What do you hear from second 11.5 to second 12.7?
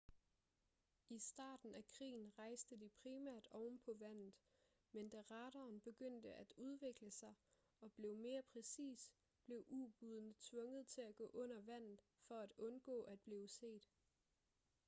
vandet for at